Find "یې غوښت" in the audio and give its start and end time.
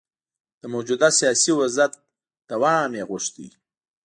2.97-3.35